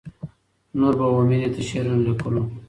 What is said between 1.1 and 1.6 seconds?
وه ميني